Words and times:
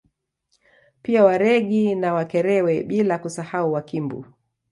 Pia 1.01 1.23
Waregi 1.23 1.95
na 1.95 2.13
Wakerewe 2.13 2.83
bila 2.83 3.17
kusahau 3.19 3.73
Wakimbu 3.73 4.25